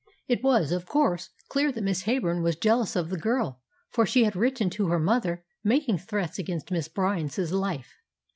[0.27, 3.61] "It was, of course, clear that Miss Heyburn was jealous of the girl,
[3.91, 7.93] for she had written to her mother making threats against Miss Bryant's life.